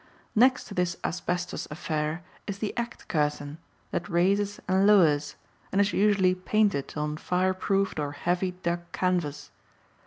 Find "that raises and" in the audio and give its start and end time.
3.91-4.87